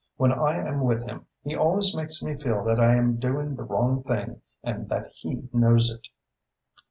[0.17, 3.61] When I am with him, he always makes me feel that I am doing the
[3.61, 6.07] wrong thing and that he knows it."